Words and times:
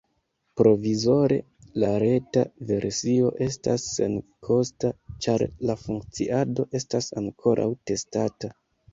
Provizore 0.59 1.35
la 1.81 1.89
reta 2.03 2.41
versio 2.71 3.27
estas 3.47 3.85
senkosta, 3.97 4.91
ĉar 5.25 5.43
la 5.71 5.75
funkciado 5.81 6.65
estas 6.81 7.11
ankoraŭ 7.23 7.69
testata. 7.91 8.51